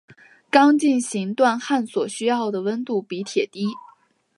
[0.49, 3.65] 钢进行锻焊所需要的温度比铁低。